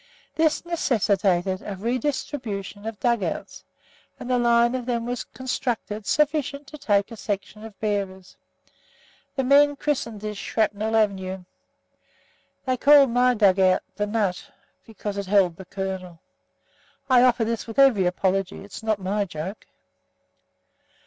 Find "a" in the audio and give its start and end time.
1.63-1.75, 4.31-4.39, 7.11-7.15